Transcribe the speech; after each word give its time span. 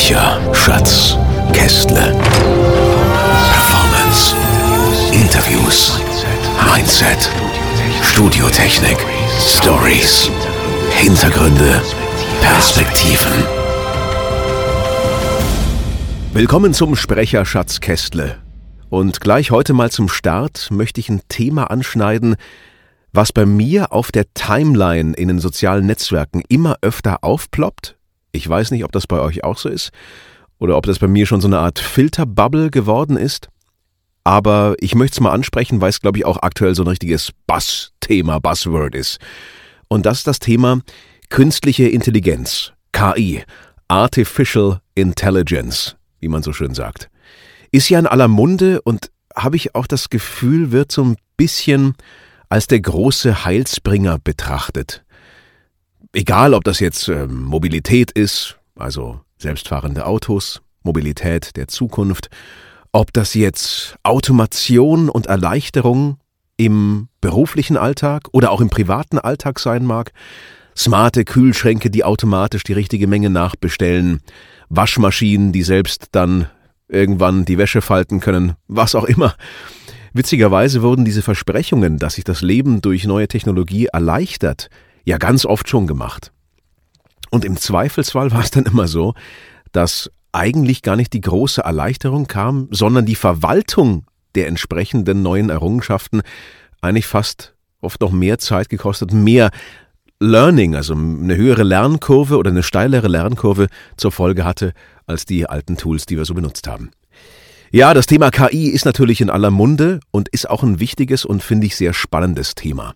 Sprecher, 0.00 0.54
Schatz, 0.54 1.18
Kästle. 1.52 2.18
Performance, 3.52 4.34
Interviews, 5.12 6.00
Mindset, 6.74 7.28
Studiotechnik, 8.02 8.96
Stories, 9.46 10.30
Hintergründe, 10.92 11.82
Perspektiven. 12.40 13.44
Willkommen 16.32 16.72
zum 16.72 16.96
Sprecher 16.96 17.44
Schatz 17.44 17.80
Kästle. 17.80 18.38
Und 18.88 19.20
gleich 19.20 19.50
heute 19.50 19.74
mal 19.74 19.90
zum 19.90 20.08
Start 20.08 20.70
möchte 20.70 21.00
ich 21.00 21.10
ein 21.10 21.20
Thema 21.28 21.70
anschneiden, 21.70 22.36
was 23.12 23.32
bei 23.32 23.44
mir 23.44 23.92
auf 23.92 24.12
der 24.12 24.32
Timeline 24.32 25.12
in 25.12 25.28
den 25.28 25.40
sozialen 25.40 25.84
Netzwerken 25.84 26.42
immer 26.48 26.78
öfter 26.80 27.22
aufploppt. 27.22 27.99
Ich 28.32 28.48
weiß 28.48 28.70
nicht, 28.70 28.84
ob 28.84 28.92
das 28.92 29.06
bei 29.06 29.20
euch 29.20 29.44
auch 29.44 29.58
so 29.58 29.68
ist 29.68 29.90
oder 30.58 30.76
ob 30.76 30.86
das 30.86 30.98
bei 30.98 31.08
mir 31.08 31.26
schon 31.26 31.40
so 31.40 31.48
eine 31.48 31.58
Art 31.58 31.78
Filterbubble 31.78 32.70
geworden 32.70 33.16
ist. 33.16 33.48
Aber 34.22 34.76
ich 34.80 34.94
möchte 34.94 35.14
es 35.14 35.20
mal 35.20 35.32
ansprechen, 35.32 35.80
weil 35.80 35.88
es, 35.88 36.00
glaube 36.00 36.18
ich, 36.18 36.24
auch 36.24 36.42
aktuell 36.42 36.74
so 36.74 36.82
ein 36.82 36.88
richtiges 36.88 37.32
Buzz-Thema, 37.46 38.38
Buzzword 38.38 38.94
ist. 38.94 39.18
Und 39.88 40.06
das 40.06 40.18
ist 40.18 40.26
das 40.26 40.38
Thema 40.38 40.80
künstliche 41.30 41.88
Intelligenz, 41.88 42.72
KI, 42.92 43.42
Artificial 43.88 44.80
Intelligence, 44.94 45.96
wie 46.20 46.28
man 46.28 46.42
so 46.42 46.52
schön 46.52 46.74
sagt. 46.74 47.08
Ist 47.72 47.88
ja 47.88 47.98
in 47.98 48.06
aller 48.06 48.28
Munde 48.28 48.82
und 48.82 49.10
habe 49.34 49.56
ich 49.56 49.74
auch 49.74 49.86
das 49.86 50.10
Gefühl, 50.10 50.70
wird 50.70 50.92
so 50.92 51.04
ein 51.04 51.16
bisschen 51.36 51.94
als 52.48 52.66
der 52.66 52.80
große 52.80 53.44
Heilsbringer 53.44 54.18
betrachtet. 54.22 55.04
Egal, 56.12 56.54
ob 56.54 56.64
das 56.64 56.80
jetzt 56.80 57.08
äh, 57.08 57.26
Mobilität 57.26 58.10
ist, 58.10 58.58
also 58.74 59.20
selbstfahrende 59.38 60.06
Autos, 60.06 60.60
Mobilität 60.82 61.56
der 61.56 61.68
Zukunft, 61.68 62.30
ob 62.90 63.12
das 63.12 63.34
jetzt 63.34 63.96
Automation 64.02 65.08
und 65.08 65.26
Erleichterung 65.26 66.18
im 66.56 67.08
beruflichen 67.20 67.76
Alltag 67.76 68.28
oder 68.32 68.50
auch 68.50 68.60
im 68.60 68.70
privaten 68.70 69.18
Alltag 69.18 69.60
sein 69.60 69.84
mag, 69.84 70.12
smarte 70.76 71.24
Kühlschränke, 71.24 71.90
die 71.90 72.04
automatisch 72.04 72.64
die 72.64 72.72
richtige 72.72 73.06
Menge 73.06 73.30
nachbestellen, 73.30 74.20
Waschmaschinen, 74.68 75.52
die 75.52 75.62
selbst 75.62 76.08
dann 76.12 76.46
irgendwann 76.88 77.44
die 77.44 77.56
Wäsche 77.56 77.82
falten 77.82 78.18
können, 78.18 78.54
was 78.66 78.96
auch 78.96 79.04
immer. 79.04 79.36
Witzigerweise 80.12 80.82
wurden 80.82 81.04
diese 81.04 81.22
Versprechungen, 81.22 81.98
dass 81.98 82.14
sich 82.14 82.24
das 82.24 82.42
Leben 82.42 82.82
durch 82.82 83.04
neue 83.04 83.28
Technologie 83.28 83.86
erleichtert, 83.86 84.70
ja 85.04 85.18
ganz 85.18 85.44
oft 85.44 85.68
schon 85.68 85.86
gemacht. 85.86 86.32
Und 87.30 87.44
im 87.44 87.56
Zweifelsfall 87.56 88.32
war 88.32 88.40
es 88.40 88.50
dann 88.50 88.64
immer 88.64 88.88
so, 88.88 89.14
dass 89.72 90.10
eigentlich 90.32 90.82
gar 90.82 90.96
nicht 90.96 91.12
die 91.12 91.20
große 91.20 91.62
Erleichterung 91.62 92.26
kam, 92.26 92.68
sondern 92.70 93.06
die 93.06 93.14
Verwaltung 93.14 94.04
der 94.34 94.48
entsprechenden 94.48 95.22
neuen 95.22 95.50
Errungenschaften 95.50 96.22
eigentlich 96.80 97.06
fast 97.06 97.54
oft 97.80 98.00
noch 98.00 98.12
mehr 98.12 98.38
Zeit 98.38 98.68
gekostet, 98.68 99.12
mehr 99.12 99.50
Learning, 100.20 100.74
also 100.74 100.94
eine 100.94 101.34
höhere 101.34 101.62
Lernkurve 101.62 102.36
oder 102.36 102.50
eine 102.50 102.62
steilere 102.62 103.08
Lernkurve 103.08 103.68
zur 103.96 104.12
Folge 104.12 104.44
hatte 104.44 104.74
als 105.06 105.24
die 105.24 105.46
alten 105.48 105.76
Tools, 105.76 106.04
die 106.04 106.16
wir 106.16 106.26
so 106.26 106.34
benutzt 106.34 106.68
haben. 106.68 106.90
Ja, 107.72 107.94
das 107.94 108.06
Thema 108.06 108.30
KI 108.30 108.68
ist 108.68 108.84
natürlich 108.84 109.20
in 109.20 109.30
aller 109.30 109.50
Munde 109.50 110.00
und 110.10 110.28
ist 110.28 110.48
auch 110.50 110.62
ein 110.62 110.78
wichtiges 110.78 111.24
und 111.24 111.42
finde 111.42 111.66
ich 111.68 111.76
sehr 111.76 111.94
spannendes 111.94 112.54
Thema. 112.54 112.94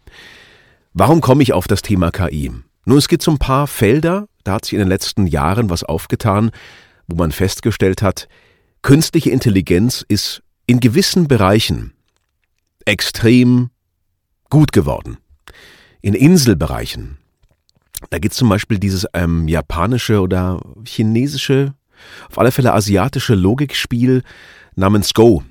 Warum 0.96 1.20
komme 1.20 1.42
ich 1.42 1.52
auf 1.52 1.66
das 1.66 1.82
Thema 1.82 2.12
KI? 2.12 2.52
Nun, 2.84 2.98
es 2.98 3.08
gibt 3.08 3.24
so 3.24 3.32
ein 3.32 3.38
paar 3.38 3.66
Felder, 3.66 4.28
da 4.44 4.52
hat 4.52 4.64
sich 4.64 4.74
in 4.74 4.78
den 4.78 4.86
letzten 4.86 5.26
Jahren 5.26 5.68
was 5.68 5.82
aufgetan, 5.82 6.52
wo 7.08 7.16
man 7.16 7.32
festgestellt 7.32 8.00
hat, 8.00 8.28
künstliche 8.80 9.30
Intelligenz 9.30 10.04
ist 10.06 10.44
in 10.66 10.78
gewissen 10.78 11.26
Bereichen 11.26 11.94
extrem 12.84 13.70
gut 14.50 14.70
geworden. 14.70 15.16
In 16.00 16.14
Inselbereichen, 16.14 17.18
da 18.10 18.20
gibt 18.20 18.34
es 18.34 18.38
zum 18.38 18.48
Beispiel 18.48 18.78
dieses 18.78 19.04
ähm, 19.14 19.48
japanische 19.48 20.20
oder 20.20 20.60
chinesische, 20.86 21.74
auf 22.30 22.38
alle 22.38 22.52
Fälle 22.52 22.72
asiatische 22.72 23.34
Logikspiel 23.34 24.22
namens 24.76 25.12
Go. 25.12 25.42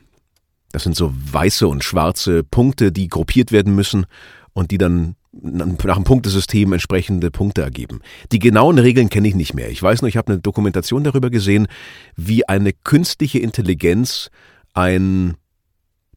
Das 0.72 0.84
sind 0.84 0.96
so 0.96 1.14
weiße 1.14 1.68
und 1.68 1.84
schwarze 1.84 2.46
Punkte, 2.46 2.94
die 2.94 3.10
gruppiert 3.10 3.52
werden 3.52 3.75
müssen 3.75 4.06
und 4.54 4.72
die 4.72 4.78
dann 4.78 5.18
nach 5.42 5.96
dem 5.96 6.04
Punktesystem 6.04 6.72
entsprechende 6.74 7.32
Punkte 7.32 7.64
ergeben. 7.64 8.02
Die 8.32 8.40
genauen 8.40 8.78
Regeln 8.78 9.10
kenne 9.10 9.28
ich 9.28 9.36
nicht 9.36 9.54
mehr. 9.54 9.70
Ich 9.70 9.82
weiß 9.82 10.02
nur, 10.02 10.10
ich 10.10 10.18
habe 10.18 10.32
eine 10.32 10.42
Dokumentation 10.42 11.04
darüber 11.04 11.30
gesehen, 11.30 11.68
wie 12.16 12.48
eine 12.48 12.72
künstliche 12.72 13.40
Intelligenz 13.40 14.30
ein 14.74 15.36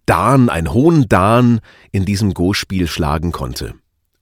Dan, 0.04 0.50
einen 0.50 0.72
hohen 0.72 1.08
Dan 1.08 1.60
in 1.90 2.04
diesem 2.04 2.34
Go-Spiel 2.34 2.86
schlagen 2.86 3.32
konnte. 3.32 3.74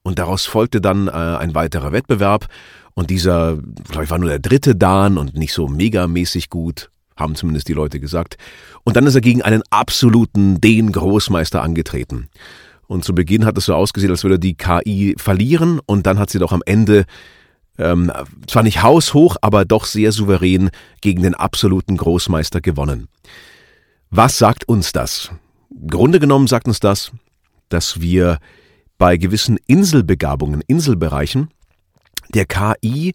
Und 0.03 0.19
daraus 0.19 0.47
folgte 0.47 0.81
dann 0.81 1.09
äh, 1.09 1.11
ein 1.11 1.55
weiterer 1.55 1.93
Wettbewerb 1.93 2.49
und 2.95 3.11
dieser, 3.11 3.59
glaube 3.89 4.05
ich, 4.05 4.11
war 4.11 4.19
nur 4.19 4.31
der 4.31 4.39
dritte 4.39 4.77
Dan 4.77 5.19
und 5.19 5.35
nicht 5.35 5.53
so 5.53 5.69
megamäßig 5.69 6.49
gut, 6.49 6.91
haben 7.17 7.35
zumindest 7.35 7.69
die 7.69 7.73
Leute 7.73 8.01
gesagt. 8.01 8.37
Und 8.85 8.97
dann 8.97 9.07
ist 9.07 9.15
er 9.15 9.21
gegen 9.21 9.43
einen 9.43 9.63
absoluten 9.71 10.61
den 10.61 10.93
Großmeister 10.93 11.63
angetreten. 11.63 12.29
Und 12.87 13.05
zu 13.05 13.15
Beginn 13.15 13.45
hat 13.45 13.57
es 13.59 13.67
so 13.67 13.75
ausgesehen, 13.75 14.11
als 14.11 14.25
würde 14.25 14.39
die 14.39 14.57
KI 14.57 15.15
verlieren 15.19 15.81
und 15.87 16.07
dann 16.07 16.19
hat 16.19 16.31
sie 16.31 16.39
doch 16.39 16.53
am 16.53 16.63
Ende 16.67 17.05
ähm, 17.79 18.13
zwar 18.47 18.63
nicht 18.63 18.83
haushoch, 18.83 19.37
aber 19.41 19.65
doch 19.65 19.85
sehr 19.85 20.13
souverän 20.13 20.71
gegen 21.01 21.23
den 21.23 21.35
absoluten 21.35 21.97
Großmeister 21.97 22.61
gewonnen. 22.61 23.09
Was 24.11 24.39
sagt 24.39 24.69
uns 24.69 24.93
das? 24.93 25.31
Grunde 25.89 26.21
genommen 26.21 26.47
sagt 26.47 26.69
uns 26.69 26.79
das, 26.79 27.11
dass 27.69 28.01
wir 28.01 28.39
bei 28.97 29.17
gewissen 29.17 29.59
Inselbegabungen, 29.67 30.63
Inselbereichen 30.67 31.49
der 32.33 32.47
KI 32.47 33.15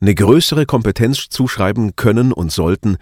eine 0.00 0.14
größere 0.14 0.66
Kompetenz 0.66 1.28
zuschreiben 1.28 1.94
können 1.96 2.32
und 2.32 2.50
sollten 2.50 2.96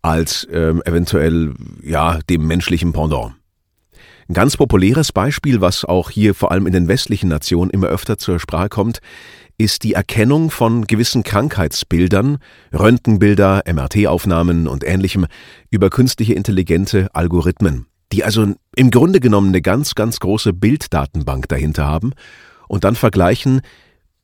als 0.00 0.46
ähm, 0.50 0.82
eventuell 0.84 1.54
ja 1.82 2.18
dem 2.28 2.46
menschlichen 2.46 2.92
Pendant. 2.92 3.34
Ein 4.32 4.34
ganz 4.34 4.56
populäres 4.56 5.12
Beispiel, 5.12 5.60
was 5.60 5.84
auch 5.84 6.08
hier 6.08 6.34
vor 6.34 6.52
allem 6.52 6.66
in 6.66 6.72
den 6.72 6.88
westlichen 6.88 7.28
Nationen 7.28 7.70
immer 7.70 7.88
öfter 7.88 8.16
zur 8.16 8.40
Sprache 8.40 8.70
kommt, 8.70 9.00
ist 9.58 9.82
die 9.82 9.92
Erkennung 9.92 10.50
von 10.50 10.86
gewissen 10.86 11.22
Krankheitsbildern, 11.22 12.38
Röntgenbilder, 12.72 13.64
MRT-Aufnahmen 13.70 14.68
und 14.68 14.84
ähnlichem 14.84 15.26
über 15.68 15.90
künstliche 15.90 16.32
intelligente 16.32 17.14
Algorithmen, 17.14 17.84
die 18.10 18.24
also 18.24 18.54
im 18.74 18.90
Grunde 18.90 19.20
genommen 19.20 19.48
eine 19.48 19.60
ganz, 19.60 19.94
ganz 19.94 20.18
große 20.18 20.54
Bilddatenbank 20.54 21.46
dahinter 21.48 21.84
haben 21.84 22.14
und 22.68 22.84
dann 22.84 22.94
vergleichen, 22.94 23.60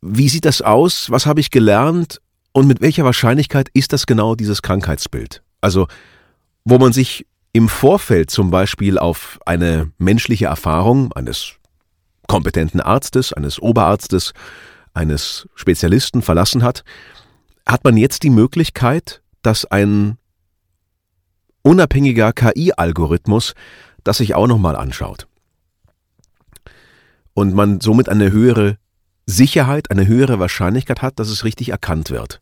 wie 0.00 0.30
sieht 0.30 0.46
das 0.46 0.62
aus, 0.62 1.10
was 1.10 1.26
habe 1.26 1.40
ich 1.40 1.50
gelernt 1.50 2.22
und 2.52 2.66
mit 2.66 2.80
welcher 2.80 3.04
Wahrscheinlichkeit 3.04 3.68
ist 3.74 3.92
das 3.92 4.06
genau 4.06 4.36
dieses 4.36 4.62
Krankheitsbild. 4.62 5.42
Also, 5.60 5.86
wo 6.64 6.78
man 6.78 6.94
sich 6.94 7.26
im 7.58 7.68
Vorfeld 7.68 8.30
zum 8.30 8.52
Beispiel 8.52 9.00
auf 9.00 9.40
eine 9.44 9.90
menschliche 9.98 10.46
Erfahrung 10.46 11.12
eines 11.14 11.54
kompetenten 12.28 12.80
Arztes, 12.80 13.32
eines 13.32 13.60
Oberarztes, 13.60 14.32
eines 14.94 15.48
Spezialisten 15.56 16.22
verlassen 16.22 16.62
hat, 16.62 16.84
hat 17.66 17.82
man 17.82 17.96
jetzt 17.96 18.22
die 18.22 18.30
Möglichkeit, 18.30 19.22
dass 19.42 19.64
ein 19.64 20.18
unabhängiger 21.62 22.32
KI-Algorithmus 22.32 23.54
das 24.04 24.18
sich 24.18 24.36
auch 24.36 24.46
nochmal 24.46 24.76
anschaut. 24.76 25.26
Und 27.34 27.54
man 27.54 27.80
somit 27.80 28.08
eine 28.08 28.30
höhere 28.30 28.78
Sicherheit, 29.26 29.90
eine 29.90 30.06
höhere 30.06 30.38
Wahrscheinlichkeit 30.38 31.02
hat, 31.02 31.18
dass 31.18 31.28
es 31.28 31.42
richtig 31.42 31.70
erkannt 31.70 32.10
wird. 32.10 32.40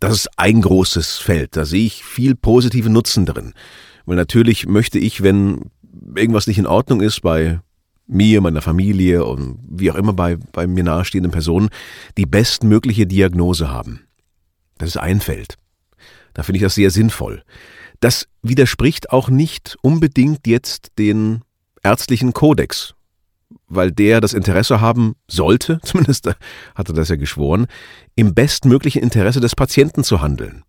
Das 0.00 0.12
ist 0.12 0.28
ein 0.36 0.60
großes 0.60 1.18
Feld. 1.18 1.56
Da 1.56 1.64
sehe 1.64 1.86
ich 1.86 2.04
viel 2.04 2.34
positive 2.34 2.90
Nutzen 2.90 3.26
drin. 3.26 3.54
Weil 4.04 4.16
natürlich 4.16 4.66
möchte 4.66 4.98
ich, 4.98 5.22
wenn 5.22 5.70
irgendwas 6.14 6.46
nicht 6.46 6.58
in 6.58 6.66
Ordnung 6.66 7.00
ist 7.00 7.22
bei 7.22 7.60
mir, 8.06 8.40
meiner 8.40 8.62
Familie 8.62 9.24
und 9.24 9.58
wie 9.68 9.90
auch 9.90 9.96
immer 9.96 10.12
bei, 10.12 10.36
bei 10.52 10.66
mir 10.66 10.84
nahestehenden 10.84 11.32
Personen, 11.32 11.70
die 12.16 12.26
bestmögliche 12.26 13.06
Diagnose 13.06 13.70
haben. 13.70 14.06
Das 14.78 14.90
ist 14.90 14.96
ein 14.96 15.20
Feld. 15.20 15.56
Da 16.34 16.42
finde 16.42 16.58
ich 16.58 16.62
das 16.62 16.74
sehr 16.74 16.90
sinnvoll. 16.90 17.42
Das 18.00 18.28
widerspricht 18.42 19.10
auch 19.10 19.28
nicht 19.28 19.76
unbedingt 19.80 20.46
jetzt 20.46 20.92
den 20.98 21.40
ärztlichen 21.82 22.32
Kodex, 22.32 22.94
weil 23.68 23.92
der 23.92 24.20
das 24.20 24.32
Interesse 24.32 24.80
haben 24.80 25.14
sollte, 25.28 25.80
zumindest 25.84 26.26
hat 26.74 26.88
er 26.88 26.94
das 26.94 27.08
ja 27.08 27.16
geschworen, 27.16 27.66
im 28.14 28.34
bestmöglichen 28.34 29.02
Interesse 29.02 29.40
des 29.40 29.54
Patienten 29.54 30.04
zu 30.04 30.20
handeln. 30.20 30.64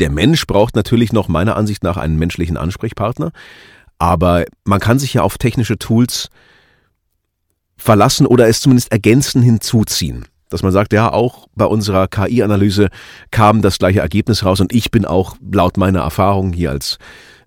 Der 0.00 0.10
Mensch 0.10 0.46
braucht 0.46 0.76
natürlich 0.76 1.12
noch 1.12 1.28
meiner 1.28 1.56
Ansicht 1.56 1.82
nach 1.82 1.96
einen 1.96 2.18
menschlichen 2.18 2.56
Ansprechpartner, 2.56 3.32
aber 3.98 4.44
man 4.64 4.80
kann 4.80 4.98
sich 4.98 5.14
ja 5.14 5.22
auf 5.22 5.38
technische 5.38 5.78
Tools 5.78 6.28
verlassen 7.76 8.26
oder 8.26 8.48
es 8.48 8.60
zumindest 8.60 8.92
ergänzen 8.92 9.42
hinzuziehen. 9.42 10.26
Dass 10.48 10.62
man 10.62 10.72
sagt, 10.72 10.92
ja, 10.92 11.12
auch 11.12 11.48
bei 11.54 11.64
unserer 11.64 12.06
KI-Analyse 12.06 12.88
kam 13.30 13.62
das 13.62 13.78
gleiche 13.78 14.00
Ergebnis 14.00 14.44
raus 14.44 14.60
und 14.60 14.72
ich 14.72 14.90
bin 14.90 15.04
auch 15.04 15.36
laut 15.40 15.76
meiner 15.76 16.00
Erfahrung 16.00 16.52
hier 16.52 16.70
als, 16.70 16.98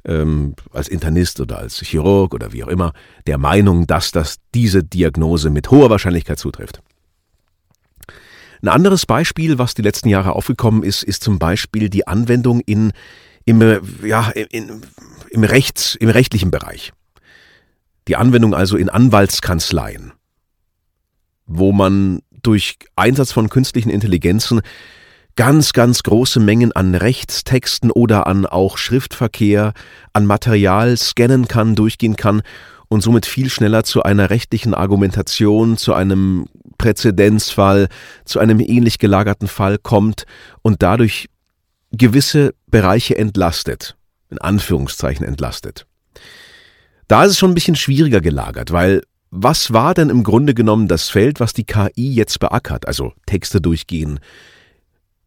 ähm, 0.05 0.55
als 0.71 0.87
Internist 0.87 1.39
oder 1.39 1.59
als 1.59 1.79
Chirurg 1.79 2.33
oder 2.33 2.53
wie 2.53 2.63
auch 2.63 2.67
immer 2.67 2.93
der 3.27 3.37
Meinung, 3.37 3.87
dass 3.87 4.11
das 4.11 4.37
diese 4.53 4.83
Diagnose 4.83 5.49
mit 5.49 5.71
hoher 5.71 5.89
Wahrscheinlichkeit 5.89 6.39
zutrifft. 6.39 6.81
Ein 8.61 8.67
anderes 8.67 9.05
Beispiel, 9.05 9.57
was 9.57 9.73
die 9.73 9.81
letzten 9.81 10.09
Jahre 10.09 10.33
aufgekommen 10.33 10.83
ist, 10.83 11.03
ist 11.03 11.23
zum 11.23 11.39
Beispiel 11.39 11.89
die 11.89 12.07
Anwendung 12.07 12.59
in, 12.61 12.91
im, 13.45 13.61
ja, 14.03 14.29
in, 14.29 14.81
im, 15.29 15.43
Rechts, 15.43 15.95
im 15.95 16.09
rechtlichen 16.09 16.51
Bereich. 16.51 16.91
Die 18.07 18.17
Anwendung 18.17 18.53
also 18.53 18.75
in 18.75 18.89
Anwaltskanzleien, 18.89 20.13
wo 21.45 21.71
man 21.71 22.21
durch 22.41 22.79
Einsatz 22.95 23.31
von 23.31 23.49
künstlichen 23.49 23.89
Intelligenzen 23.89 24.61
ganz, 25.39 25.71
ganz 25.71 26.03
große 26.03 26.41
Mengen 26.41 26.73
an 26.73 26.95
Rechtstexten 26.95 27.91
oder 27.91 28.27
an 28.27 28.45
auch 28.45 28.77
Schriftverkehr, 28.77 29.71
an 30.11 30.25
Material 30.25 30.97
scannen 30.97 31.47
kann, 31.47 31.75
durchgehen 31.75 32.17
kann 32.17 32.41
und 32.89 33.03
somit 33.03 33.25
viel 33.25 33.49
schneller 33.49 33.85
zu 33.85 34.03
einer 34.03 34.31
rechtlichen 34.31 34.73
Argumentation, 34.73 35.77
zu 35.77 35.93
einem 35.93 36.47
Präzedenzfall, 36.77 37.87
zu 38.25 38.39
einem 38.39 38.59
ähnlich 38.59 38.99
gelagerten 38.99 39.47
Fall 39.47 39.77
kommt 39.77 40.25
und 40.61 40.83
dadurch 40.83 41.29
gewisse 41.93 42.53
Bereiche 42.67 43.17
entlastet, 43.17 43.95
in 44.29 44.39
Anführungszeichen 44.39 45.25
entlastet. 45.25 45.85
Da 47.07 47.23
ist 47.23 47.31
es 47.31 47.37
schon 47.37 47.51
ein 47.51 47.55
bisschen 47.55 47.77
schwieriger 47.77 48.19
gelagert, 48.19 48.73
weil 48.73 49.03
was 49.31 49.71
war 49.71 49.93
denn 49.93 50.09
im 50.09 50.25
Grunde 50.25 50.53
genommen 50.53 50.89
das 50.89 51.07
Feld, 51.07 51.39
was 51.39 51.53
die 51.53 51.63
KI 51.63 52.13
jetzt 52.13 52.41
beackert? 52.41 52.89
Also 52.89 53.13
Texte 53.25 53.61
durchgehen, 53.61 54.19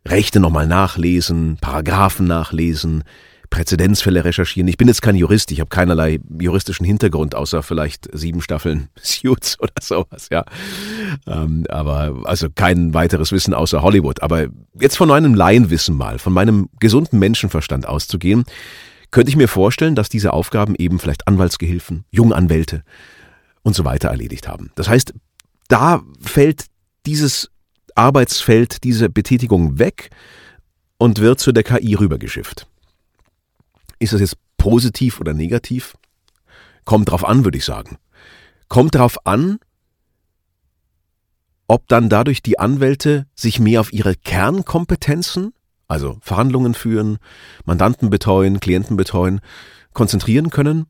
Rechte 0.06 0.40
nochmal 0.40 0.66
nachlesen, 0.66 1.58
Paragraphen 1.60 2.26
nachlesen, 2.26 3.04
Präzedenzfälle 3.52 4.24
recherchieren. 4.24 4.66
Ich 4.66 4.78
bin 4.78 4.88
jetzt 4.88 5.02
kein 5.02 5.14
Jurist, 5.14 5.52
ich 5.52 5.60
habe 5.60 5.68
keinerlei 5.68 6.20
juristischen 6.40 6.86
Hintergrund, 6.86 7.34
außer 7.34 7.62
vielleicht 7.62 8.08
sieben 8.12 8.40
Staffeln 8.40 8.88
Suits 9.00 9.60
oder 9.60 9.74
sowas, 9.80 10.28
ja. 10.30 10.44
Ähm, 11.26 11.66
aber 11.68 12.22
also 12.24 12.48
kein 12.52 12.94
weiteres 12.94 13.30
Wissen 13.30 13.52
außer 13.52 13.82
Hollywood. 13.82 14.22
Aber 14.22 14.46
jetzt 14.80 14.96
von 14.96 15.08
meinem 15.08 15.34
Laienwissen 15.34 15.94
mal, 15.94 16.18
von 16.18 16.32
meinem 16.32 16.70
gesunden 16.80 17.18
Menschenverstand 17.18 17.86
auszugehen, 17.86 18.44
könnte 19.10 19.28
ich 19.28 19.36
mir 19.36 19.48
vorstellen, 19.48 19.94
dass 19.94 20.08
diese 20.08 20.32
Aufgaben 20.32 20.74
eben 20.74 20.98
vielleicht 20.98 21.28
Anwaltsgehilfen, 21.28 22.04
Junganwälte 22.10 22.82
und 23.62 23.76
so 23.76 23.84
weiter 23.84 24.08
erledigt 24.08 24.48
haben. 24.48 24.70
Das 24.74 24.88
heißt, 24.88 25.12
da 25.68 26.02
fällt 26.20 26.66
dieses 27.04 27.50
Arbeitsfeld, 27.96 28.84
diese 28.84 29.08
Betätigung 29.08 29.78
weg 29.78 30.10
und 30.98 31.20
wird 31.20 31.40
zu 31.40 31.52
der 31.52 31.62
KI 31.62 31.94
rübergeschifft. 31.94 32.66
Ist 33.98 34.12
das 34.12 34.20
jetzt 34.20 34.36
positiv 34.56 35.20
oder 35.20 35.34
negativ? 35.34 35.94
Kommt 36.84 37.10
drauf 37.10 37.24
an, 37.24 37.44
würde 37.44 37.58
ich 37.58 37.64
sagen. 37.64 37.98
Kommt 38.68 38.94
drauf 38.94 39.26
an, 39.26 39.58
ob 41.66 41.88
dann 41.88 42.08
dadurch 42.08 42.42
die 42.42 42.58
Anwälte 42.58 43.26
sich 43.34 43.58
mehr 43.58 43.80
auf 43.80 43.92
ihre 43.92 44.14
Kernkompetenzen, 44.14 45.54
also 45.88 46.18
Verhandlungen 46.20 46.74
führen, 46.74 47.18
Mandanten 47.64 48.10
betreuen, 48.10 48.60
Klienten 48.60 48.96
betreuen, 48.96 49.40
konzentrieren 49.92 50.50
können, 50.50 50.86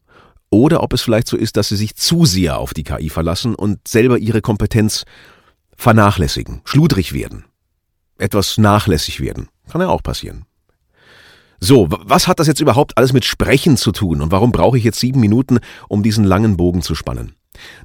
oder 0.51 0.83
ob 0.83 0.93
es 0.93 1.01
vielleicht 1.01 1.29
so 1.29 1.37
ist, 1.37 1.57
dass 1.57 1.69
sie 1.69 1.77
sich 1.77 1.97
zu 1.97 2.27
sehr 2.27 2.59
auf 2.59 2.75
die 2.75 2.85
KI 2.85 3.09
verlassen 3.09 3.55
und 3.55 3.89
selber 3.89 4.19
ihre 4.19 4.43
Kompetenz 4.43 5.05
vernachlässigen, 5.77 6.61
schludrig 6.65 7.13
werden, 7.13 7.45
etwas 8.19 8.59
nachlässig 8.59 9.21
werden. 9.21 9.49
Kann 9.71 9.81
ja 9.81 9.89
auch 9.89 10.03
passieren. 10.03 10.45
So, 11.61 11.87
was 11.91 12.27
hat 12.27 12.41
das 12.41 12.49
jetzt 12.49 12.61
überhaupt 12.61 12.99
alles 12.99 13.13
mit 13.13 13.25
Sprechen 13.25 13.77
zu 13.77 13.93
tun 13.93 14.21
und 14.21 14.33
warum 14.33 14.51
brauche 14.51 14.77
ich 14.77 14.85
jetzt 14.85 14.99
sieben 14.99 15.21
Minuten, 15.21 15.61
um 15.89 16.03
diesen 16.03 16.25
langen 16.25 16.57
Bogen 16.57 16.83
zu 16.83 16.97
spannen? 16.97 17.37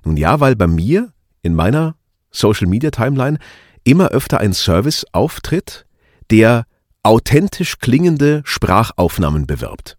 Nun 0.04 0.18
ja, 0.18 0.39
weil 0.39 0.56
bei 0.56 0.66
mir 0.66 1.13
in 1.44 1.54
meiner 1.54 1.95
Social 2.31 2.68
Media 2.68 2.89
Timeline 2.89 3.38
immer 3.84 4.07
öfter 4.10 4.39
ein 4.39 4.54
Service 4.54 5.06
auftritt, 5.12 5.86
der 6.31 6.66
authentisch 7.04 7.80
klingende 7.80 8.42
Sprachaufnahmen 8.45 9.45
bewirbt. 9.45 9.98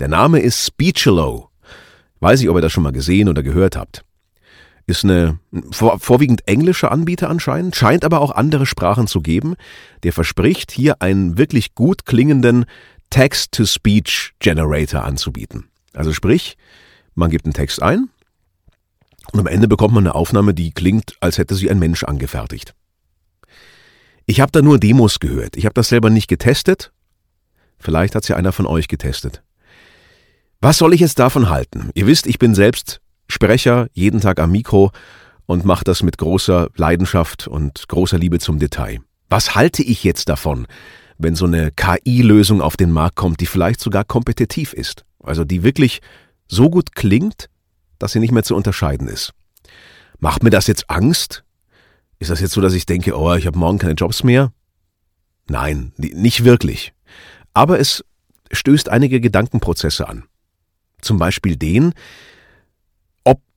Der 0.00 0.08
Name 0.08 0.40
ist 0.40 0.66
Speechelo. 0.66 1.50
Weiß 2.20 2.40
ich, 2.40 2.48
ob 2.48 2.56
ihr 2.56 2.60
das 2.60 2.72
schon 2.72 2.84
mal 2.84 2.92
gesehen 2.92 3.28
oder 3.28 3.42
gehört 3.42 3.76
habt. 3.76 4.04
Ist 4.88 5.04
eine 5.04 5.38
vor, 5.70 6.00
vorwiegend 6.00 6.48
englische 6.48 6.90
Anbieter 6.90 7.28
anscheinend, 7.28 7.76
scheint 7.76 8.06
aber 8.06 8.22
auch 8.22 8.30
andere 8.30 8.64
Sprachen 8.64 9.06
zu 9.06 9.20
geben. 9.20 9.54
Der 10.02 10.14
verspricht 10.14 10.72
hier 10.72 11.02
einen 11.02 11.36
wirklich 11.36 11.74
gut 11.74 12.06
klingenden 12.06 12.64
Text-to-Speech-Generator 13.10 15.04
anzubieten. 15.04 15.66
Also 15.92 16.14
sprich, 16.14 16.56
man 17.14 17.28
gibt 17.28 17.44
einen 17.44 17.52
Text 17.52 17.82
ein 17.82 18.08
und 19.30 19.40
am 19.40 19.46
Ende 19.46 19.68
bekommt 19.68 19.92
man 19.92 20.06
eine 20.06 20.14
Aufnahme, 20.14 20.54
die 20.54 20.70
klingt, 20.70 21.16
als 21.20 21.36
hätte 21.36 21.54
sie 21.54 21.70
ein 21.70 21.78
Mensch 21.78 22.02
angefertigt. 22.02 22.74
Ich 24.24 24.40
habe 24.40 24.52
da 24.52 24.62
nur 24.62 24.78
Demos 24.78 25.20
gehört. 25.20 25.58
Ich 25.58 25.66
habe 25.66 25.74
das 25.74 25.90
selber 25.90 26.08
nicht 26.08 26.28
getestet. 26.28 26.92
Vielleicht 27.78 28.14
hat 28.14 28.22
es 28.22 28.28
ja 28.28 28.36
einer 28.36 28.52
von 28.52 28.64
euch 28.64 28.88
getestet. 28.88 29.42
Was 30.62 30.78
soll 30.78 30.94
ich 30.94 31.00
jetzt 31.02 31.18
davon 31.18 31.50
halten? 31.50 31.90
Ihr 31.92 32.06
wisst, 32.06 32.26
ich 32.26 32.38
bin 32.38 32.54
selbst 32.54 33.02
Sprecher, 33.28 33.88
jeden 33.92 34.20
Tag 34.20 34.40
am 34.40 34.50
Mikro 34.50 34.90
und 35.46 35.64
mache 35.64 35.84
das 35.84 36.02
mit 36.02 36.18
großer 36.18 36.68
Leidenschaft 36.76 37.46
und 37.46 37.86
großer 37.88 38.18
Liebe 38.18 38.38
zum 38.38 38.58
Detail. 38.58 39.00
Was 39.28 39.54
halte 39.54 39.82
ich 39.82 40.02
jetzt 40.04 40.28
davon, 40.28 40.66
wenn 41.18 41.34
so 41.34 41.44
eine 41.44 41.72
KI-Lösung 41.72 42.62
auf 42.62 42.76
den 42.76 42.92
Markt 42.92 43.16
kommt, 43.16 43.40
die 43.40 43.46
vielleicht 43.46 43.80
sogar 43.80 44.04
kompetitiv 44.04 44.72
ist. 44.72 45.04
Also 45.20 45.44
die 45.44 45.64
wirklich 45.64 46.00
so 46.46 46.70
gut 46.70 46.94
klingt, 46.94 47.50
dass 47.98 48.12
sie 48.12 48.20
nicht 48.20 48.32
mehr 48.32 48.44
zu 48.44 48.54
unterscheiden 48.54 49.08
ist. 49.08 49.34
Macht 50.20 50.42
mir 50.42 50.50
das 50.50 50.68
jetzt 50.68 50.88
Angst? 50.88 51.44
Ist 52.20 52.30
das 52.30 52.40
jetzt 52.40 52.52
so, 52.52 52.60
dass 52.60 52.72
ich 52.72 52.86
denke, 52.86 53.18
oh, 53.18 53.34
ich 53.34 53.46
habe 53.46 53.58
morgen 53.58 53.78
keine 53.78 53.94
Jobs 53.94 54.22
mehr? 54.22 54.52
Nein, 55.48 55.92
nicht 55.96 56.44
wirklich. 56.44 56.92
Aber 57.52 57.78
es 57.78 58.04
stößt 58.52 58.88
einige 58.88 59.20
Gedankenprozesse 59.20 60.08
an. 60.08 60.24
Zum 61.00 61.18
Beispiel 61.18 61.56
den, 61.56 61.94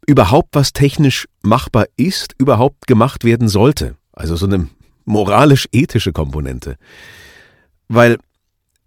überhaupt 0.08 0.50
was 0.53 0.74
technisch 0.74 1.27
machbar 1.41 1.86
ist, 1.96 2.36
überhaupt 2.38 2.88
gemacht 2.88 3.24
werden 3.24 3.48
sollte. 3.48 3.96
Also 4.13 4.36
so 4.36 4.46
eine 4.46 4.67
moralisch-ethische 5.05 6.12
Komponente. 6.13 6.77
Weil 7.88 8.17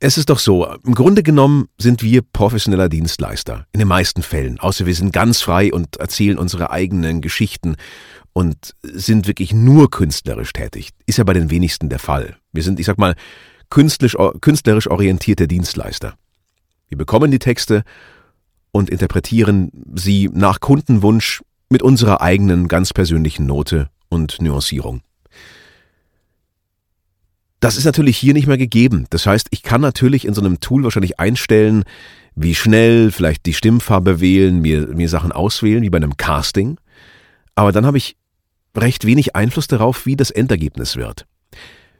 es 0.00 0.18
ist 0.18 0.28
doch 0.28 0.38
so, 0.38 0.66
im 0.84 0.94
Grunde 0.94 1.22
genommen 1.22 1.68
sind 1.78 2.02
wir 2.02 2.22
professioneller 2.22 2.88
Dienstleister, 2.88 3.66
in 3.72 3.78
den 3.78 3.88
meisten 3.88 4.22
Fällen, 4.22 4.60
außer 4.60 4.86
wir 4.86 4.94
sind 4.94 5.12
ganz 5.12 5.40
frei 5.40 5.72
und 5.72 5.96
erzählen 5.96 6.38
unsere 6.38 6.70
eigenen 6.70 7.20
Geschichten 7.20 7.76
und 8.32 8.74
sind 8.82 9.26
wirklich 9.26 9.54
nur 9.54 9.90
künstlerisch 9.90 10.52
tätig. 10.52 10.90
Ist 11.06 11.18
ja 11.18 11.24
bei 11.24 11.32
den 11.32 11.50
wenigsten 11.50 11.88
der 11.88 12.00
Fall. 12.00 12.36
Wir 12.52 12.62
sind, 12.62 12.80
ich 12.80 12.86
sag 12.86 12.98
mal, 12.98 13.14
künstlerisch, 13.70 14.16
künstlerisch 14.40 14.88
orientierte 14.88 15.48
Dienstleister. 15.48 16.14
Wir 16.88 16.98
bekommen 16.98 17.30
die 17.30 17.38
Texte 17.38 17.82
und 18.74 18.90
interpretieren 18.90 19.70
sie 19.94 20.28
nach 20.32 20.58
Kundenwunsch 20.58 21.44
mit 21.70 21.80
unserer 21.80 22.20
eigenen 22.20 22.66
ganz 22.66 22.92
persönlichen 22.92 23.46
Note 23.46 23.88
und 24.08 24.42
Nuancierung. 24.42 25.00
Das 27.60 27.76
ist 27.76 27.84
natürlich 27.84 28.18
hier 28.18 28.34
nicht 28.34 28.48
mehr 28.48 28.58
gegeben. 28.58 29.06
Das 29.10 29.26
heißt, 29.26 29.46
ich 29.52 29.62
kann 29.62 29.80
natürlich 29.80 30.24
in 30.24 30.34
so 30.34 30.40
einem 30.40 30.58
Tool 30.58 30.82
wahrscheinlich 30.82 31.20
einstellen, 31.20 31.84
wie 32.34 32.56
schnell, 32.56 33.12
vielleicht 33.12 33.46
die 33.46 33.54
Stimmfarbe 33.54 34.18
wählen, 34.18 34.60
mir, 34.60 34.88
mir 34.88 35.08
Sachen 35.08 35.30
auswählen, 35.30 35.84
wie 35.84 35.90
bei 35.90 35.98
einem 35.98 36.16
Casting. 36.16 36.80
Aber 37.54 37.70
dann 37.70 37.86
habe 37.86 37.98
ich 37.98 38.16
recht 38.76 39.06
wenig 39.06 39.36
Einfluss 39.36 39.68
darauf, 39.68 40.04
wie 40.04 40.16
das 40.16 40.32
Endergebnis 40.32 40.96
wird. 40.96 41.26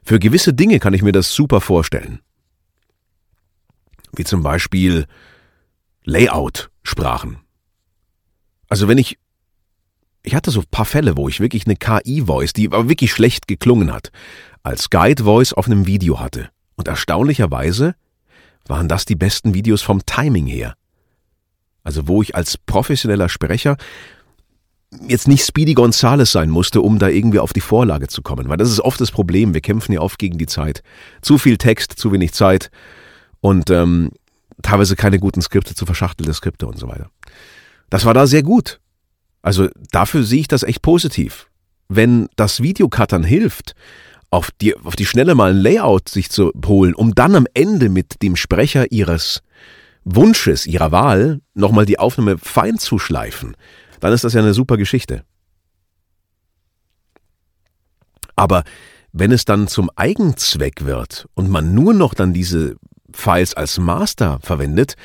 Für 0.02 0.18
gewisse 0.18 0.54
Dinge 0.54 0.80
kann 0.80 0.92
ich 0.92 1.02
mir 1.02 1.12
das 1.12 1.32
super 1.32 1.60
vorstellen. 1.60 2.18
Wie 4.16 4.24
zum 4.24 4.42
Beispiel 4.42 5.06
Layout-Sprachen. 6.04 7.38
Also 8.68 8.88
wenn 8.88 8.98
ich 8.98 9.18
ich 10.24 10.34
hatte 10.34 10.50
so 10.50 10.60
ein 10.60 10.66
paar 10.70 10.86
Fälle, 10.86 11.16
wo 11.18 11.28
ich 11.28 11.40
wirklich 11.40 11.66
eine 11.66 11.76
KI-Voice, 11.76 12.54
die 12.54 12.66
aber 12.66 12.88
wirklich 12.88 13.12
schlecht 13.12 13.46
geklungen 13.46 13.92
hat, 13.92 14.10
als 14.62 14.88
Guide-Voice 14.88 15.52
auf 15.52 15.66
einem 15.66 15.86
Video 15.86 16.18
hatte. 16.18 16.48
Und 16.76 16.88
erstaunlicherweise 16.88 17.94
waren 18.66 18.88
das 18.88 19.04
die 19.04 19.16
besten 19.16 19.52
Videos 19.52 19.82
vom 19.82 20.04
Timing 20.06 20.46
her. 20.46 20.76
Also 21.82 22.08
wo 22.08 22.22
ich 22.22 22.34
als 22.34 22.56
professioneller 22.56 23.28
Sprecher 23.28 23.76
jetzt 25.06 25.28
nicht 25.28 25.44
Speedy 25.44 25.74
Gonzales 25.74 26.32
sein 26.32 26.48
musste, 26.48 26.80
um 26.80 26.98
da 26.98 27.08
irgendwie 27.08 27.40
auf 27.40 27.52
die 27.52 27.60
Vorlage 27.60 28.08
zu 28.08 28.22
kommen. 28.22 28.48
Weil 28.48 28.56
das 28.56 28.70
ist 28.70 28.80
oft 28.80 29.00
das 29.00 29.10
Problem. 29.10 29.52
Wir 29.52 29.60
kämpfen 29.60 29.92
ja 29.92 30.00
oft 30.00 30.18
gegen 30.18 30.38
die 30.38 30.46
Zeit. 30.46 30.82
Zu 31.20 31.36
viel 31.36 31.58
Text, 31.58 31.92
zu 31.92 32.12
wenig 32.12 32.32
Zeit 32.32 32.70
und 33.40 33.68
ähm, 33.68 34.10
teilweise 34.64 34.96
keine 34.96 35.18
guten 35.18 35.42
Skripte, 35.42 35.74
zu 35.74 35.86
verschachtelte 35.86 36.34
Skripte 36.34 36.66
und 36.66 36.78
so 36.78 36.88
weiter. 36.88 37.10
Das 37.90 38.04
war 38.04 38.14
da 38.14 38.26
sehr 38.26 38.42
gut. 38.42 38.80
Also 39.42 39.68
dafür 39.92 40.24
sehe 40.24 40.40
ich 40.40 40.48
das 40.48 40.62
echt 40.62 40.82
positiv. 40.82 41.48
Wenn 41.88 42.28
das 42.36 42.62
Videocuttern 42.62 43.24
hilft, 43.24 43.74
auf 44.30 44.50
die, 44.50 44.76
auf 44.76 44.96
die 44.96 45.06
Schnelle 45.06 45.34
mal 45.34 45.50
ein 45.50 45.58
Layout 45.58 46.08
sich 46.08 46.30
zu 46.30 46.50
holen, 46.66 46.94
um 46.94 47.14
dann 47.14 47.36
am 47.36 47.46
Ende 47.54 47.88
mit 47.88 48.22
dem 48.22 48.36
Sprecher 48.36 48.90
ihres 48.90 49.42
Wunsches, 50.04 50.66
ihrer 50.66 50.90
Wahl, 50.90 51.40
nochmal 51.54 51.86
die 51.86 51.98
Aufnahme 51.98 52.38
fein 52.38 52.78
zu 52.78 52.98
schleifen, 52.98 53.56
dann 54.00 54.12
ist 54.12 54.24
das 54.24 54.32
ja 54.32 54.40
eine 54.40 54.54
super 54.54 54.76
Geschichte. 54.76 55.24
Aber 58.34 58.64
wenn 59.12 59.30
es 59.30 59.44
dann 59.44 59.68
zum 59.68 59.90
Eigenzweck 59.94 60.84
wird 60.84 61.28
und 61.34 61.48
man 61.48 61.74
nur 61.74 61.94
noch 61.94 62.14
dann 62.14 62.32
diese 62.32 62.76
Files 63.14 63.54
als 63.54 63.78
Master 63.78 64.38
verwendet, 64.42 64.96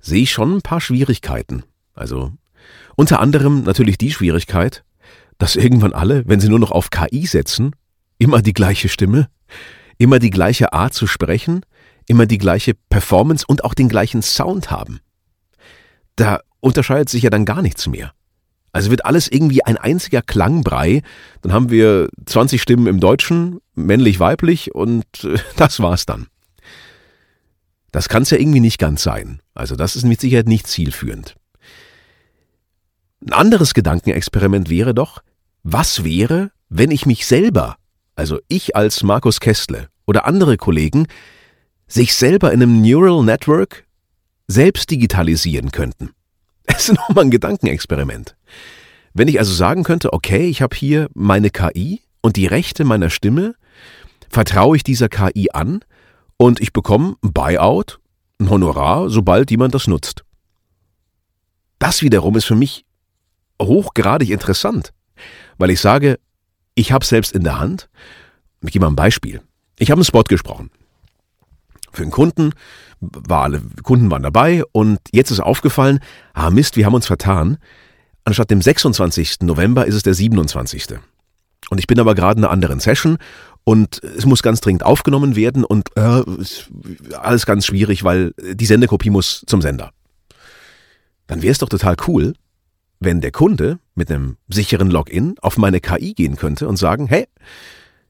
sehe 0.00 0.22
ich 0.22 0.32
schon 0.32 0.56
ein 0.56 0.62
paar 0.62 0.80
Schwierigkeiten. 0.80 1.64
Also 1.94 2.32
unter 2.96 3.20
anderem 3.20 3.62
natürlich 3.62 3.98
die 3.98 4.10
Schwierigkeit, 4.10 4.84
dass 5.38 5.54
irgendwann 5.54 5.92
alle, 5.92 6.26
wenn 6.26 6.40
sie 6.40 6.48
nur 6.48 6.58
noch 6.58 6.72
auf 6.72 6.90
KI 6.90 7.26
setzen, 7.26 7.76
immer 8.18 8.42
die 8.42 8.52
gleiche 8.52 8.88
Stimme, 8.88 9.28
immer 9.98 10.18
die 10.18 10.30
gleiche 10.30 10.72
Art 10.72 10.94
zu 10.94 11.06
sprechen, 11.06 11.60
immer 12.06 12.26
die 12.26 12.38
gleiche 12.38 12.74
Performance 12.74 13.44
und 13.46 13.64
auch 13.64 13.74
den 13.74 13.88
gleichen 13.88 14.22
Sound 14.22 14.70
haben. 14.70 15.00
Da 16.16 16.40
unterscheidet 16.60 17.08
sich 17.08 17.22
ja 17.22 17.30
dann 17.30 17.44
gar 17.44 17.62
nichts 17.62 17.86
mehr. 17.86 18.12
Also 18.72 18.90
wird 18.90 19.04
alles 19.04 19.28
irgendwie 19.28 19.64
ein 19.64 19.76
einziger 19.76 20.22
Klangbrei. 20.22 21.02
Dann 21.42 21.52
haben 21.52 21.70
wir 21.70 22.08
20 22.26 22.60
Stimmen 22.60 22.86
im 22.86 23.00
Deutschen, 23.00 23.60
männlich, 23.74 24.20
weiblich 24.20 24.74
und 24.74 25.04
äh, 25.24 25.38
das 25.56 25.80
war's 25.80 26.06
dann. 26.06 26.26
Das 27.90 28.08
kann 28.08 28.22
es 28.22 28.30
ja 28.30 28.38
irgendwie 28.38 28.60
nicht 28.60 28.78
ganz 28.78 29.02
sein. 29.02 29.40
Also 29.54 29.76
das 29.76 29.96
ist 29.96 30.04
mit 30.04 30.20
Sicherheit 30.20 30.48
nicht 30.48 30.66
zielführend. 30.66 31.36
Ein 33.26 33.32
anderes 33.32 33.74
Gedankenexperiment 33.74 34.70
wäre 34.70 34.94
doch, 34.94 35.22
was 35.62 36.04
wäre, 36.04 36.50
wenn 36.68 36.90
ich 36.90 37.06
mich 37.06 37.26
selber, 37.26 37.76
also 38.14 38.38
ich 38.48 38.76
als 38.76 39.02
Markus 39.02 39.40
Kästle 39.40 39.88
oder 40.06 40.26
andere 40.26 40.56
Kollegen, 40.56 41.08
sich 41.86 42.14
selber 42.14 42.52
in 42.52 42.62
einem 42.62 42.82
Neural 42.82 43.24
Network 43.24 43.86
selbst 44.46 44.90
digitalisieren 44.90 45.72
könnten? 45.72 46.10
Es 46.70 46.90
ist 46.90 46.96
nochmal 46.96 47.24
ein 47.24 47.30
Gedankenexperiment. 47.30 48.36
Wenn 49.14 49.26
ich 49.26 49.38
also 49.38 49.52
sagen 49.54 49.84
könnte, 49.84 50.12
okay, 50.12 50.46
ich 50.46 50.60
habe 50.60 50.76
hier 50.76 51.08
meine 51.14 51.48
KI 51.50 52.02
und 52.20 52.36
die 52.36 52.46
Rechte 52.46 52.84
meiner 52.84 53.08
Stimme, 53.08 53.54
vertraue 54.28 54.76
ich 54.76 54.84
dieser 54.84 55.08
KI 55.08 55.48
an 55.52 55.80
und 56.38 56.60
ich 56.60 56.72
bekomme 56.72 57.16
ein 57.22 57.32
Buyout, 57.32 57.98
ein 58.40 58.48
Honorar, 58.48 59.10
sobald 59.10 59.50
jemand 59.50 59.74
das 59.74 59.86
nutzt. 59.86 60.24
Das 61.78 62.00
wiederum 62.00 62.36
ist 62.36 62.46
für 62.46 62.54
mich 62.54 62.86
hochgradig 63.60 64.30
interessant, 64.30 64.92
weil 65.58 65.70
ich 65.70 65.80
sage, 65.80 66.18
ich 66.74 66.92
habe 66.92 67.04
selbst 67.04 67.32
in 67.32 67.44
der 67.44 67.58
Hand. 67.58 67.90
Ich 68.62 68.72
gebe 68.72 68.84
mal 68.84 68.92
ein 68.92 68.96
Beispiel. 68.96 69.42
Ich 69.78 69.90
habe 69.90 69.98
einen 69.98 70.04
Spot 70.04 70.22
gesprochen. 70.22 70.70
Für 71.92 72.02
einen 72.02 72.12
Kunden, 72.12 72.52
war 73.00 73.42
alle 73.42 73.60
Kunden 73.82 74.10
waren 74.10 74.22
dabei 74.22 74.62
und 74.72 74.98
jetzt 75.12 75.30
ist 75.30 75.40
aufgefallen, 75.40 76.00
ah 76.34 76.50
Mist, 76.50 76.76
wir 76.76 76.86
haben 76.86 76.94
uns 76.94 77.06
vertan. 77.06 77.58
Anstatt 78.24 78.50
dem 78.50 78.62
26. 78.62 79.40
November 79.42 79.86
ist 79.86 79.94
es 79.94 80.02
der 80.02 80.14
27. 80.14 80.98
Und 81.70 81.78
ich 81.78 81.86
bin 81.86 81.98
aber 81.98 82.14
gerade 82.14 82.38
in 82.38 82.44
einer 82.44 82.52
anderen 82.52 82.80
Session 82.80 83.18
und 83.68 84.02
es 84.02 84.24
muss 84.24 84.42
ganz 84.42 84.62
dringend 84.62 84.82
aufgenommen 84.82 85.36
werden 85.36 85.62
und 85.62 85.90
äh, 85.94 86.22
alles 87.20 87.44
ganz 87.44 87.66
schwierig, 87.66 88.02
weil 88.02 88.32
die 88.38 88.64
Sendekopie 88.64 89.10
muss 89.10 89.44
zum 89.46 89.60
Sender. 89.60 89.90
Dann 91.26 91.42
wäre 91.42 91.52
es 91.52 91.58
doch 91.58 91.68
total 91.68 91.96
cool, 92.06 92.32
wenn 92.98 93.20
der 93.20 93.30
Kunde 93.30 93.78
mit 93.94 94.10
einem 94.10 94.38
sicheren 94.48 94.90
Login 94.90 95.34
auf 95.42 95.58
meine 95.58 95.80
KI 95.80 96.14
gehen 96.14 96.36
könnte 96.36 96.66
und 96.66 96.78
sagen, 96.78 97.08
hey, 97.08 97.26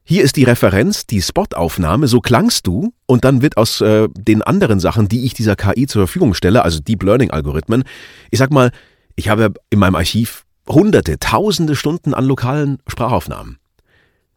hier 0.05 0.23
ist 0.23 0.37
die 0.37 0.45
Referenz, 0.45 1.07
die 1.07 1.21
Spotaufnahme, 1.21 2.07
so 2.07 2.21
klangst 2.21 2.69
du 2.69 2.93
und 3.07 3.25
dann 3.25 3.43
wird 3.43 3.57
aus 3.57 3.81
äh, 3.81 4.07
den 4.17 4.43
anderen 4.43 4.79
Sachen, 4.79 5.09
die 5.09 5.25
ich 5.25 5.35
dieser 5.35 5.57
KI 5.57 5.89
zur 5.89 6.07
Verfügung 6.07 6.35
stelle, 6.35 6.63
also 6.63 6.79
Deep 6.79 7.03
Learning 7.03 7.33
Algorithmen, 7.33 7.83
ich 8.31 8.39
sag 8.39 8.53
mal, 8.53 8.71
ich 9.17 9.29
habe 9.29 9.55
in 9.71 9.81
meinem 9.81 9.97
Archiv 9.97 10.45
hunderte, 10.69 11.19
tausende 11.19 11.75
Stunden 11.75 12.15
an 12.15 12.27
lokalen 12.27 12.79
Sprachaufnahmen. 12.87 13.59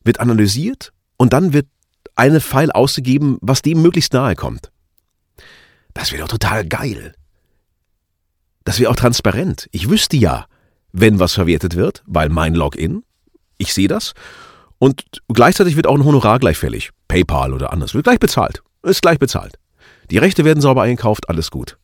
Wird 0.04 0.20
analysiert 0.20 0.94
und 1.22 1.34
dann 1.34 1.54
wird 1.54 1.68
eine 2.16 2.42
File 2.42 2.72
ausgegeben, 2.72 3.38
was 3.42 3.62
dem 3.62 3.80
möglichst 3.84 4.12
nahe 4.12 4.36
kommt. 4.36 4.72
Das 5.94 6.12
wäre 6.12 6.24
doch 6.24 6.30
total 6.30 6.66
geil. 6.66 7.13
Das 8.63 8.80
wäre 8.80 8.90
auch 8.90 8.96
transparent. 8.96 9.70
Ich 9.72 9.88
wüsste 9.88 10.18
ja, 10.18 10.48
wenn 10.94 11.20
was 11.20 11.34
verwertet 11.34 11.75
wird, 11.75 12.01
weil 12.08 12.30
mein 12.30 12.56
Login, 12.56 13.04
ich 13.60 13.72
sehe 13.72 13.88
das. 13.88 14.13
Und 14.80 15.04
gleichzeitig 15.32 15.75
wird 15.75 15.86
auch 15.86 15.94
ein 15.94 16.06
Honorar 16.06 16.40
gleich 16.40 16.58
fällig. 16.58 16.90
PayPal 17.08 17.54
oder 17.54 17.72
anders. 17.72 17.94
Wird 17.94 18.06
gleich 18.06 18.20
bezahlt. 18.20 18.63
Ist 18.82 19.04
gleich 19.04 19.20
bezahlt. 19.20 19.60
Die 20.10 20.18
Rechte 20.18 20.44
werden 20.44 20.60
sauber 20.60 20.82
eingekauft, 20.82 21.30
alles 21.30 21.51
gut. 21.51 21.78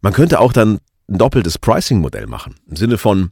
Man 0.00 0.14
könnte 0.14 0.40
auch 0.40 0.54
dann 0.54 0.78
ein 1.06 1.18
doppeltes 1.18 1.58
Pricing-Modell 1.58 2.28
machen. 2.28 2.54
Im 2.66 2.76
Sinne 2.76 2.96
von, 2.96 3.30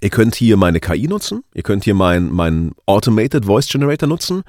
Ihr 0.00 0.10
könnt 0.10 0.34
hier 0.34 0.56
meine 0.56 0.80
KI 0.80 1.08
nutzen, 1.08 1.42
ihr 1.54 1.62
könnt 1.62 1.84
hier 1.84 1.94
meinen 1.94 2.32
mein 2.32 2.72
Automated 2.86 3.46
Voice 3.46 3.68
Generator 3.68 4.08
nutzen. 4.08 4.42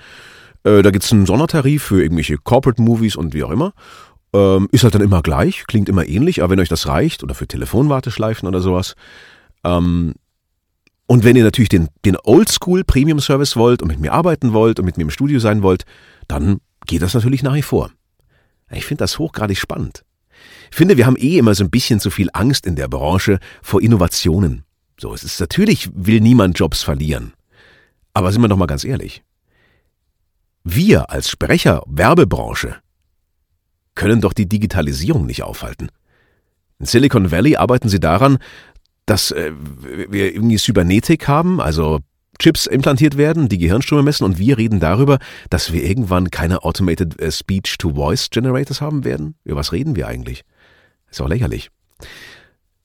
Äh, 0.63 0.81
da 0.81 0.91
gibt's 0.91 1.11
einen 1.11 1.25
Sondertarif 1.25 1.83
für 1.83 2.01
irgendwelche 2.01 2.37
Corporate 2.37 2.81
Movies 2.81 3.15
und 3.15 3.33
wie 3.33 3.43
auch 3.43 3.51
immer. 3.51 3.73
Ähm, 4.33 4.67
ist 4.71 4.83
halt 4.83 4.95
dann 4.95 5.01
immer 5.01 5.21
gleich, 5.21 5.65
klingt 5.67 5.89
immer 5.89 6.05
ähnlich, 6.07 6.43
aber 6.43 6.51
wenn 6.51 6.59
euch 6.59 6.69
das 6.69 6.87
reicht, 6.87 7.23
oder 7.23 7.33
für 7.33 7.47
Telefonwarteschleifen 7.47 8.47
oder 8.47 8.59
sowas. 8.59 8.95
Ähm, 9.63 10.13
und 11.07 11.23
wenn 11.23 11.37
ihr 11.37 11.43
natürlich 11.43 11.69
den, 11.69 11.87
den 12.03 12.17
Oldschool 12.21 12.83
Premium 12.83 13.19
Service 13.19 13.55
wollt 13.55 13.81
und 13.81 13.87
mit 13.87 13.99
mir 13.99 14.11
arbeiten 14.11 14.51
wollt 14.51 14.79
und 14.79 14.85
mit 14.85 14.97
mir 14.97 15.03
im 15.03 15.09
Studio 15.09 15.39
sein 15.39 15.63
wollt, 15.63 15.85
dann 16.27 16.59
geht 16.85 17.01
das 17.01 17.13
natürlich 17.13 17.43
nach 17.43 17.55
wie 17.55 17.61
vor. 17.61 17.91
Ich 18.69 18.85
finde 18.85 19.03
das 19.03 19.17
hochgradig 19.17 19.57
spannend. 19.57 20.03
Ich 20.69 20.75
finde, 20.75 20.97
wir 20.97 21.05
haben 21.05 21.15
eh 21.17 21.37
immer 21.37 21.55
so 21.55 21.63
ein 21.63 21.69
bisschen 21.69 22.01
zu 22.01 22.09
viel 22.09 22.29
Angst 22.33 22.65
in 22.65 22.75
der 22.75 22.89
Branche 22.89 23.39
vor 23.61 23.81
Innovationen. 23.81 24.63
So, 24.99 25.13
es 25.13 25.23
ist 25.23 25.39
natürlich, 25.39 25.89
will 25.93 26.21
niemand 26.21 26.57
Jobs 26.57 26.83
verlieren. 26.83 27.33
Aber 28.13 28.31
sind 28.31 28.41
wir 28.41 28.47
doch 28.47 28.57
mal 28.57 28.65
ganz 28.65 28.83
ehrlich. 28.83 29.23
Wir 30.63 31.11
als 31.11 31.29
Sprecher, 31.29 31.83
Werbebranche, 31.85 32.77
können 33.95 34.21
doch 34.21 34.33
die 34.33 34.49
Digitalisierung 34.49 35.25
nicht 35.25 35.43
aufhalten. 35.43 35.89
In 36.79 36.85
Silicon 36.85 37.31
Valley 37.31 37.55
arbeiten 37.55 37.89
sie 37.89 37.99
daran, 37.99 38.37
dass 39.05 39.31
äh, 39.31 39.51
wir 40.09 40.33
irgendwie 40.33 40.57
Cybernetik 40.57 41.27
haben, 41.27 41.61
also 41.61 41.99
Chips 42.39 42.67
implantiert 42.67 43.17
werden, 43.17 43.49
die 43.49 43.57
Gehirnströme 43.57 44.03
messen 44.03 44.23
und 44.23 44.37
wir 44.37 44.57
reden 44.57 44.79
darüber, 44.79 45.17
dass 45.49 45.73
wir 45.73 45.83
irgendwann 45.83 46.29
keine 46.29 46.63
Automated 46.63 47.19
äh, 47.19 47.31
Speech-to-Voice 47.31 48.29
Generators 48.29 48.81
haben 48.81 49.05
werden? 49.05 49.35
Über 49.43 49.57
was 49.57 49.71
reden 49.71 49.95
wir 49.95 50.07
eigentlich? 50.07 50.43
Ist 51.09 51.21
auch 51.21 51.29
lächerlich. 51.29 51.69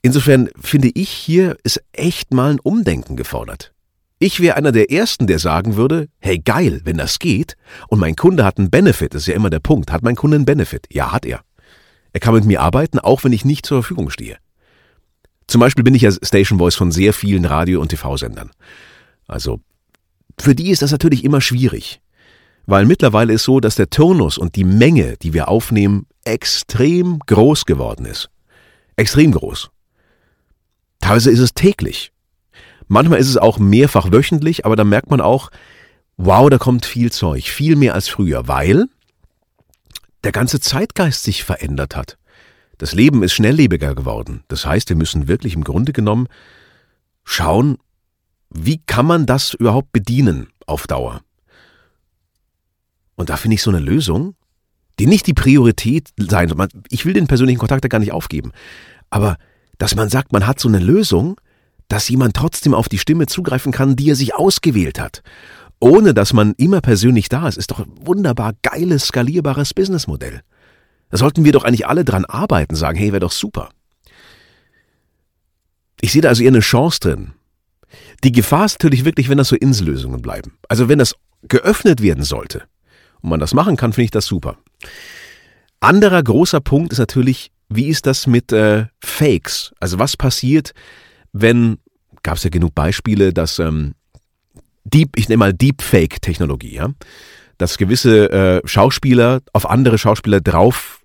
Insofern 0.02 0.50
finde 0.60 0.90
ich, 0.92 1.08
hier 1.08 1.56
ist 1.62 1.82
echt 1.92 2.34
mal 2.34 2.50
ein 2.50 2.60
Umdenken 2.60 3.16
gefordert. 3.16 3.72
Ich 4.18 4.40
wäre 4.40 4.56
einer 4.56 4.72
der 4.72 4.90
Ersten, 4.90 5.26
der 5.26 5.38
sagen 5.38 5.76
würde, 5.76 6.08
hey 6.20 6.38
geil, 6.38 6.80
wenn 6.84 6.96
das 6.96 7.18
geht 7.18 7.56
und 7.88 7.98
mein 7.98 8.14
Kunde 8.14 8.44
hat 8.44 8.58
einen 8.58 8.70
Benefit, 8.70 9.14
das 9.14 9.22
ist 9.22 9.28
ja 9.28 9.34
immer 9.34 9.50
der 9.50 9.58
Punkt, 9.58 9.90
hat 9.90 10.02
mein 10.02 10.14
Kunde 10.14 10.36
einen 10.36 10.44
Benefit? 10.44 10.86
Ja, 10.92 11.10
hat 11.10 11.26
er. 11.26 11.40
Er 12.12 12.20
kann 12.20 12.34
mit 12.34 12.44
mir 12.44 12.60
arbeiten, 12.60 13.00
auch 13.00 13.24
wenn 13.24 13.32
ich 13.32 13.44
nicht 13.44 13.66
zur 13.66 13.82
Verfügung 13.82 14.10
stehe. 14.10 14.36
Zum 15.48 15.60
Beispiel 15.60 15.82
bin 15.82 15.94
ich 15.94 16.02
ja 16.02 16.12
Station 16.12 16.58
Voice 16.58 16.76
von 16.76 16.92
sehr 16.92 17.12
vielen 17.12 17.44
Radio- 17.44 17.80
und 17.80 17.88
TV-Sendern. 17.88 18.50
Also, 19.26 19.58
für 20.38 20.54
die 20.54 20.70
ist 20.70 20.82
das 20.82 20.92
natürlich 20.92 21.24
immer 21.24 21.40
schwierig. 21.40 22.00
Weil 22.64 22.86
mittlerweile 22.86 23.32
ist 23.32 23.42
so, 23.42 23.58
dass 23.58 23.74
der 23.74 23.90
Turnus 23.90 24.38
und 24.38 24.54
die 24.54 24.64
Menge, 24.64 25.16
die 25.20 25.32
wir 25.32 25.48
aufnehmen, 25.48 26.06
extrem 26.24 27.18
groß 27.26 27.64
geworden 27.64 28.06
ist. 28.06 28.30
Extrem 28.94 29.32
groß. 29.32 29.71
Teilweise 31.02 31.30
ist 31.30 31.40
es 31.40 31.52
täglich. 31.52 32.12
Manchmal 32.88 33.18
ist 33.18 33.28
es 33.28 33.36
auch 33.36 33.58
mehrfach 33.58 34.10
wöchentlich, 34.10 34.64
aber 34.64 34.76
da 34.76 34.84
merkt 34.84 35.10
man 35.10 35.20
auch, 35.20 35.50
wow, 36.16 36.48
da 36.48 36.58
kommt 36.58 36.86
viel 36.86 37.12
Zeug, 37.12 37.48
viel 37.48 37.76
mehr 37.76 37.94
als 37.94 38.08
früher, 38.08 38.48
weil 38.48 38.86
der 40.24 40.32
ganze 40.32 40.60
Zeitgeist 40.60 41.24
sich 41.24 41.42
verändert 41.44 41.96
hat. 41.96 42.18
Das 42.78 42.94
Leben 42.94 43.22
ist 43.22 43.32
schnelllebiger 43.32 43.94
geworden. 43.94 44.44
Das 44.48 44.64
heißt, 44.64 44.88
wir 44.88 44.96
müssen 44.96 45.28
wirklich 45.28 45.54
im 45.54 45.64
Grunde 45.64 45.92
genommen 45.92 46.28
schauen, 47.24 47.78
wie 48.50 48.78
kann 48.78 49.06
man 49.06 49.26
das 49.26 49.54
überhaupt 49.54 49.92
bedienen 49.92 50.48
auf 50.66 50.86
Dauer? 50.86 51.20
Und 53.16 53.28
da 53.28 53.36
finde 53.36 53.56
ich 53.56 53.62
so 53.62 53.70
eine 53.70 53.80
Lösung, 53.80 54.34
die 54.98 55.06
nicht 55.06 55.26
die 55.26 55.34
Priorität 55.34 56.10
sein 56.16 56.48
soll. 56.48 56.68
Ich 56.90 57.04
will 57.04 57.14
den 57.14 57.26
persönlichen 57.26 57.58
Kontakt 57.58 57.84
da 57.84 57.88
gar 57.88 57.98
nicht 57.98 58.12
aufgeben. 58.12 58.52
Aber 59.10 59.36
dass 59.82 59.96
man 59.96 60.08
sagt, 60.08 60.32
man 60.32 60.46
hat 60.46 60.60
so 60.60 60.68
eine 60.68 60.78
Lösung, 60.78 61.40
dass 61.88 62.08
jemand 62.08 62.36
trotzdem 62.36 62.72
auf 62.72 62.88
die 62.88 62.98
Stimme 62.98 63.26
zugreifen 63.26 63.72
kann, 63.72 63.96
die 63.96 64.10
er 64.10 64.14
sich 64.14 64.32
ausgewählt 64.32 65.00
hat. 65.00 65.24
Ohne 65.80 66.14
dass 66.14 66.32
man 66.32 66.54
immer 66.56 66.80
persönlich 66.80 67.28
da 67.28 67.48
ist, 67.48 67.58
ist 67.58 67.72
doch 67.72 67.80
ein 67.80 67.90
wunderbar 67.96 68.52
geiles, 68.62 69.08
skalierbares 69.08 69.74
Businessmodell. 69.74 70.42
Da 71.10 71.16
sollten 71.16 71.44
wir 71.44 71.50
doch 71.50 71.64
eigentlich 71.64 71.88
alle 71.88 72.04
dran 72.04 72.24
arbeiten, 72.24 72.76
sagen, 72.76 72.96
hey, 72.96 73.08
wäre 73.10 73.18
doch 73.18 73.32
super. 73.32 73.70
Ich 76.00 76.12
sehe 76.12 76.22
da 76.22 76.28
also 76.28 76.44
eher 76.44 76.50
eine 76.50 76.60
Chance 76.60 77.00
drin. 77.00 77.32
Die 78.22 78.30
Gefahr 78.30 78.66
ist 78.66 78.74
natürlich 78.74 79.04
wirklich, 79.04 79.30
wenn 79.30 79.38
das 79.38 79.48
so 79.48 79.56
Insellösungen 79.56 80.22
bleiben. 80.22 80.58
Also 80.68 80.88
wenn 80.88 81.00
das 81.00 81.16
geöffnet 81.48 82.00
werden 82.00 82.22
sollte 82.22 82.62
und 83.20 83.30
man 83.30 83.40
das 83.40 83.52
machen 83.52 83.76
kann, 83.76 83.92
finde 83.92 84.04
ich 84.04 84.10
das 84.12 84.26
super. 84.26 84.58
Anderer 85.80 86.22
großer 86.22 86.60
Punkt 86.60 86.92
ist 86.92 87.00
natürlich, 87.00 87.50
wie 87.76 87.88
ist 87.88 88.06
das 88.06 88.26
mit 88.26 88.52
äh, 88.52 88.86
Fakes? 89.00 89.72
Also 89.80 89.98
was 89.98 90.16
passiert, 90.16 90.72
wenn, 91.32 91.78
gab 92.22 92.36
es 92.36 92.44
ja 92.44 92.50
genug 92.50 92.74
Beispiele, 92.74 93.32
dass 93.32 93.58
ähm, 93.58 93.94
Deep, 94.84 95.16
ich 95.16 95.28
nenne 95.28 95.38
mal 95.38 95.52
Deepfake-Technologie, 95.52 96.74
ja, 96.74 96.88
dass 97.58 97.78
gewisse 97.78 98.30
äh, 98.30 98.60
Schauspieler 98.64 99.40
auf 99.52 99.68
andere 99.68 99.98
Schauspieler 99.98 100.40
drauf 100.40 101.00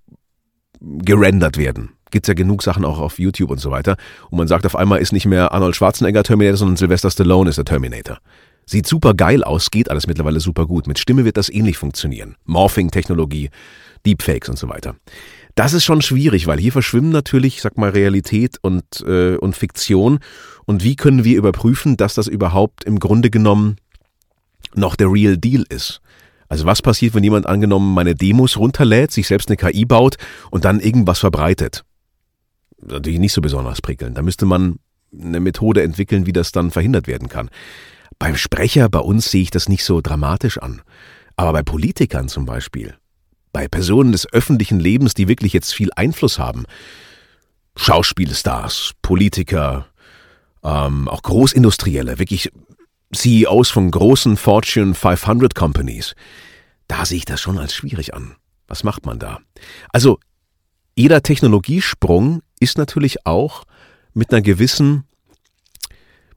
gerendert 0.80 1.56
werden. 1.56 1.90
Gibt's 2.10 2.28
ja 2.28 2.34
genug 2.34 2.62
Sachen 2.62 2.84
auch 2.84 2.98
auf 2.98 3.18
YouTube 3.18 3.50
und 3.50 3.58
so 3.58 3.70
weiter. 3.70 3.96
Und 4.30 4.38
man 4.38 4.48
sagt 4.48 4.64
auf 4.64 4.76
einmal 4.76 5.00
ist 5.00 5.12
nicht 5.12 5.26
mehr 5.26 5.52
Arnold 5.52 5.76
Schwarzenegger 5.76 6.22
Terminator, 6.22 6.56
sondern 6.56 6.76
Sylvester 6.76 7.10
Stallone 7.10 7.50
ist 7.50 7.56
der 7.56 7.64
Terminator. 7.64 8.18
Sieht 8.64 8.86
super 8.86 9.14
geil 9.14 9.44
aus, 9.44 9.70
geht 9.70 9.90
alles 9.90 10.06
mittlerweile 10.06 10.40
super 10.40 10.66
gut. 10.66 10.86
Mit 10.86 10.98
Stimme 10.98 11.24
wird 11.24 11.36
das 11.36 11.48
ähnlich 11.48 11.78
funktionieren. 11.78 12.36
Morphing-Technologie, 12.44 13.50
Deepfakes 14.04 14.48
und 14.48 14.58
so 14.58 14.68
weiter. 14.68 14.96
Das 15.58 15.72
ist 15.72 15.84
schon 15.84 16.02
schwierig, 16.02 16.46
weil 16.46 16.60
hier 16.60 16.70
verschwimmen 16.70 17.10
natürlich, 17.10 17.60
sag 17.62 17.76
mal, 17.76 17.90
Realität 17.90 18.58
und, 18.62 18.84
äh, 19.04 19.34
und 19.34 19.56
Fiktion. 19.56 20.20
Und 20.66 20.84
wie 20.84 20.94
können 20.94 21.24
wir 21.24 21.36
überprüfen, 21.36 21.96
dass 21.96 22.14
das 22.14 22.28
überhaupt 22.28 22.84
im 22.84 23.00
Grunde 23.00 23.28
genommen 23.28 23.74
noch 24.76 24.94
der 24.94 25.10
Real 25.10 25.36
Deal 25.36 25.64
ist? 25.68 26.00
Also 26.48 26.64
was 26.64 26.80
passiert, 26.80 27.12
wenn 27.16 27.24
jemand 27.24 27.46
angenommen 27.46 27.92
meine 27.92 28.14
Demos 28.14 28.56
runterlädt, 28.56 29.10
sich 29.10 29.26
selbst 29.26 29.48
eine 29.48 29.56
KI 29.56 29.84
baut 29.84 30.14
und 30.52 30.64
dann 30.64 30.78
irgendwas 30.78 31.18
verbreitet? 31.18 31.84
Natürlich 32.80 33.18
nicht 33.18 33.32
so 33.32 33.40
besonders 33.40 33.82
prickelnd. 33.82 34.16
Da 34.16 34.22
müsste 34.22 34.46
man 34.46 34.76
eine 35.12 35.40
Methode 35.40 35.82
entwickeln, 35.82 36.24
wie 36.26 36.32
das 36.32 36.52
dann 36.52 36.70
verhindert 36.70 37.08
werden 37.08 37.28
kann. 37.28 37.50
Beim 38.20 38.36
Sprecher 38.36 38.88
bei 38.88 39.00
uns 39.00 39.28
sehe 39.28 39.42
ich 39.42 39.50
das 39.50 39.68
nicht 39.68 39.82
so 39.82 40.02
dramatisch 40.02 40.58
an. 40.58 40.82
Aber 41.34 41.52
bei 41.52 41.64
Politikern 41.64 42.28
zum 42.28 42.46
Beispiel, 42.46 42.94
bei 43.52 43.68
Personen 43.68 44.12
des 44.12 44.30
öffentlichen 44.32 44.80
Lebens, 44.80 45.14
die 45.14 45.28
wirklich 45.28 45.52
jetzt 45.52 45.74
viel 45.74 45.90
Einfluss 45.96 46.38
haben. 46.38 46.64
Schauspielstars, 47.76 48.92
Politiker, 49.02 49.86
ähm, 50.62 51.08
auch 51.08 51.22
Großindustrielle, 51.22 52.18
wirklich 52.18 52.50
CEOs 53.14 53.70
von 53.70 53.90
großen 53.90 54.36
Fortune 54.36 54.94
500 54.94 55.54
Companies. 55.54 56.14
Da 56.88 57.04
sehe 57.04 57.18
ich 57.18 57.24
das 57.24 57.40
schon 57.40 57.58
als 57.58 57.74
schwierig 57.74 58.14
an. 58.14 58.34
Was 58.66 58.84
macht 58.84 59.06
man 59.06 59.18
da? 59.18 59.38
Also, 59.92 60.18
jeder 60.94 61.22
Technologiesprung 61.22 62.42
ist 62.60 62.76
natürlich 62.76 63.24
auch 63.24 63.64
mit 64.14 64.32
einer 64.32 64.42
gewissen, 64.42 65.04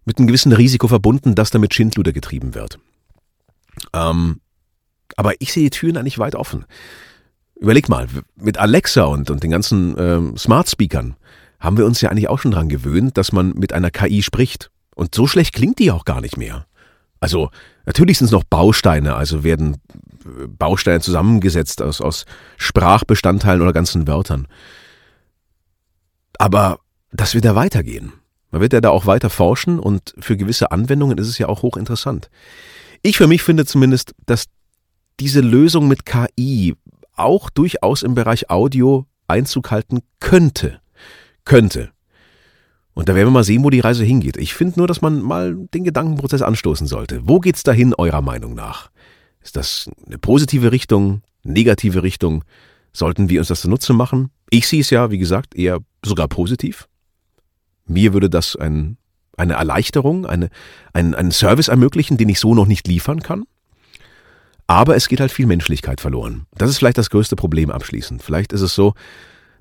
mit 0.06 0.18
einem 0.18 0.28
gewissen 0.28 0.54
Risiko 0.54 0.88
verbunden, 0.88 1.36
dass 1.36 1.50
damit 1.50 1.74
Schindluder 1.74 2.14
getrieben 2.14 2.54
wird. 2.54 2.80
Ähm, 3.94 4.40
aber 5.18 5.34
ich 5.40 5.54
sehe 5.54 5.64
die 5.64 5.70
Türen 5.70 5.98
eigentlich 5.98 6.20
weit 6.20 6.36
offen. 6.36 6.66
Überleg 7.56 7.90
mal, 7.90 8.08
mit 8.36 8.58
Alexa 8.58 9.04
und, 9.04 9.30
und 9.30 9.44
den 9.44 9.52
ganzen 9.52 9.96
ähm, 9.98 10.38
Smart 10.38 10.70
Speakern 10.70 11.16
haben 11.60 11.78
wir 11.78 11.86
uns 11.86 12.02
ja 12.02 12.10
eigentlich 12.10 12.28
auch 12.28 12.40
schon 12.40 12.52
dran 12.52 12.70
gewöhnt, 12.70 13.18
dass 13.18 13.32
man 13.32 13.54
mit 13.54 13.72
einer 13.72 13.92
KI 13.92 14.24
spricht. 14.24 14.72
Und 14.96 15.14
so 15.14 15.28
schlecht 15.28 15.54
klingt 15.54 15.80
die 15.80 15.92
auch 15.92 16.06
gar 16.06 16.22
nicht 16.22 16.38
mehr. 16.38 16.66
Also 17.20 17.52
natürlich 17.86 18.18
sind 18.18 18.26
es 18.26 18.32
noch 18.32 18.44
Bausteine, 18.44 19.16
also 19.16 19.44
werden 19.44 19.78
äh, 20.26 20.48
Bausteine 20.48 21.02
zusammengesetzt 21.02 21.82
aus, 21.82 22.02
aus 22.02 22.26
Sprachbestandteilen 22.58 23.62
oder 23.62 23.74
ganzen 23.74 24.08
Wörtern. 24.08 24.48
Aber 26.40 26.80
das 27.12 27.36
wird 27.36 27.46
ja 27.46 27.56
weitergehen. 27.56 28.14
Man 28.50 28.62
wird 28.62 28.74
ja 28.74 28.82
da 28.82 28.90
auch 28.90 29.06
weiter 29.06 29.30
forschen 29.30 29.80
und 29.80 30.14
für 30.20 30.36
gewisse 30.36 30.72
Anwendungen 30.72 31.18
ist 31.20 31.28
es 31.28 31.38
ja 31.38 31.48
auch 31.48 31.62
hochinteressant. 31.62 32.30
Ich 33.04 33.18
für 33.18 33.28
mich 33.28 33.44
finde 33.44 33.66
zumindest, 33.66 34.14
dass 34.26 34.46
diese 35.20 35.42
Lösung 35.42 35.88
mit 35.88 36.06
KI 36.06 36.76
auch 37.16 37.50
durchaus 37.50 38.04
im 38.04 38.16
Bereich 38.16 38.50
Audio 38.50 39.06
Einzug 39.28 39.72
halten 39.72 40.00
könnte. 40.20 40.82
Könnte. 41.46 41.92
Und 42.94 43.08
da 43.08 43.16
werden 43.16 43.28
wir 43.28 43.32
mal 43.32 43.44
sehen, 43.44 43.64
wo 43.64 43.70
die 43.70 43.80
Reise 43.80 44.04
hingeht. 44.04 44.38
Ich 44.38 44.54
finde 44.54 44.80
nur, 44.80 44.88
dass 44.88 45.02
man 45.02 45.22
mal 45.22 45.56
den 45.74 45.84
Gedankenprozess 45.84 46.42
anstoßen 46.42 46.88
sollte. 46.88 47.22
Wo 47.24 47.40
geht's 47.40 47.64
dahin 47.64 47.94
eurer 47.94 48.22
Meinung 48.22 48.54
nach? 48.54 48.92
Ist 49.42 49.56
das 49.56 49.90
eine 50.06 50.18
positive 50.18 50.72
Richtung, 50.72 51.22
negative 51.44 52.04
Richtung? 52.04 52.44
Sollten 52.94 53.30
wir 53.30 53.40
uns 53.40 53.48
das 53.48 53.62
zunutze 53.62 53.94
machen? 53.94 54.30
Ich 54.50 54.68
sehe 54.68 54.82
es 54.82 54.90
ja, 54.90 55.10
wie 55.10 55.18
gesagt, 55.18 55.56
eher 55.56 55.80
sogar 56.04 56.28
positiv. 56.28 56.90
Mir 57.86 58.14
würde 58.14 58.30
das 58.30 58.56
ein, 58.58 58.98
eine 59.38 59.54
Erleichterung, 59.54 60.26
eine, 60.26 60.50
ein, 60.94 61.16
einen 61.16 61.32
Service 61.32 61.70
ermöglichen, 61.70 62.18
den 62.18 62.30
ich 62.30 62.40
so 62.40 62.54
noch 62.54 62.68
nicht 62.68 62.88
liefern 62.88 63.22
kann. 63.22 63.46
Aber 64.72 64.96
es 64.96 65.10
geht 65.10 65.20
halt 65.20 65.34
viel 65.34 65.48
Menschlichkeit 65.48 66.00
verloren. 66.00 66.46
Das 66.56 66.70
ist 66.70 66.78
vielleicht 66.78 66.98
das 66.98 67.10
größte 67.10 67.36
Problem 67.36 67.70
abschließend. 67.70 68.24
Vielleicht 68.24 68.54
ist 68.54 68.62
es 68.62 68.74
so, 68.74 68.94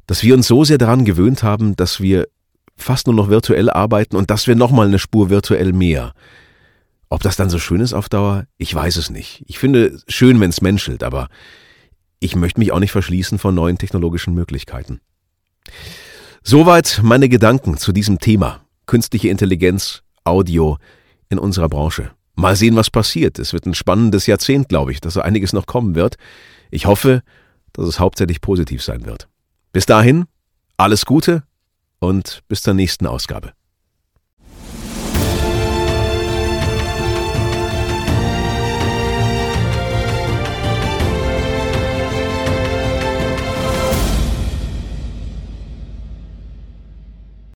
dass 0.07 0.23
wir 0.23 0.35
uns 0.35 0.47
so 0.47 0.63
sehr 0.63 0.79
daran 0.79 1.05
gewöhnt 1.05 1.43
haben, 1.43 1.75
dass 1.75 2.01
wir 2.01 2.29
fast 2.77 3.09
nur 3.09 3.17
noch 3.17 3.29
virtuell 3.29 3.71
arbeiten 3.71 4.15
und 4.15 4.31
dass 4.31 4.47
wir 4.47 4.55
nochmal 4.55 4.87
eine 4.87 5.01
Spur 5.01 5.29
virtuell 5.29 5.73
mehr. 5.73 6.15
Ob 7.09 7.25
das 7.25 7.35
dann 7.35 7.51
so 7.51 7.59
schön 7.59 7.81
ist 7.81 7.93
auf 7.93 8.09
Dauer, 8.09 8.45
ich 8.57 8.73
weiß 8.73 8.99
es 8.99 9.11
nicht. 9.11 9.43
Ich 9.49 9.59
finde 9.59 10.01
schön, 10.07 10.39
wenn 10.39 10.51
es 10.51 10.61
menschelt, 10.61 11.03
aber 11.03 11.27
ich 12.21 12.37
möchte 12.37 12.61
mich 12.61 12.71
auch 12.71 12.79
nicht 12.79 12.93
verschließen 12.93 13.41
vor 13.41 13.51
neuen 13.51 13.79
technologischen 13.79 14.33
Möglichkeiten. 14.33 15.01
Soweit 16.45 17.01
meine 17.03 17.29
Gedanken 17.29 17.79
zu 17.79 17.91
diesem 17.91 18.21
Thema. 18.21 18.61
Künstliche 18.87 19.29
Intelligenz, 19.29 20.05
Audio 20.23 20.79
in 21.31 21.41
unserer 21.41 21.69
Branche. 21.69 22.13
Mal 22.41 22.57
sehen, 22.57 22.77
was 22.77 22.91
passiert. 22.91 23.39
Es 23.39 23.53
wird 23.53 23.67
ein 23.67 23.75
spannendes 23.75 24.27
Jahrzehnt, 24.27 24.69
glaube 24.69 24.93
ich, 24.93 25.01
dass 25.01 25.15
so 25.15 25.21
einiges 25.21 25.53
noch 25.53 25.67
kommen 25.67 25.95
wird. 25.95 26.17
Ich 26.71 26.87
hoffe, 26.87 27.23
dass 27.73 27.87
es 27.87 28.01
hauptsächlich 28.01 28.41
positiv 28.41 28.83
sein 28.83 29.05
wird. 29.05 29.29
Bis 29.73 29.87
dahin, 29.87 30.25
alles 30.77 31.05
Gute 31.05 31.43
und 31.99 32.43
bis 32.49 32.63
zur 32.63 32.75
nächsten 32.75 33.07
Ausgabe. 33.07 33.53